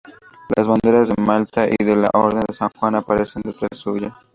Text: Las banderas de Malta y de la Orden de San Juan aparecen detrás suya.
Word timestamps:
Las 0.57 0.65
banderas 0.67 1.09
de 1.09 1.15
Malta 1.23 1.67
y 1.67 1.83
de 1.85 1.95
la 1.95 2.09
Orden 2.15 2.43
de 2.47 2.55
San 2.55 2.71
Juan 2.75 2.95
aparecen 2.95 3.43
detrás 3.45 3.69
suya. 3.77 4.17